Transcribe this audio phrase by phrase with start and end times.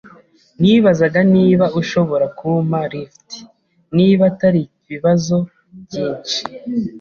[0.61, 3.29] Nibazaga niba ushobora kumpa lift,
[3.97, 5.35] niba atari ibibazo
[5.83, 6.39] byinshi.